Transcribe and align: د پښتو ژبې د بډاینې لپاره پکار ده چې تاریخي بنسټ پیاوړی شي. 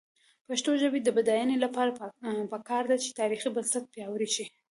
د 0.41 0.43
پښتو 0.47 0.71
ژبې 0.81 0.99
د 1.03 1.09
بډاینې 1.15 1.55
لپاره 1.65 1.91
پکار 2.53 2.83
ده 2.91 2.95
چې 3.03 3.17
تاریخي 3.19 3.49
بنسټ 3.55 3.83
پیاوړی 3.93 4.29
شي. 4.35 4.45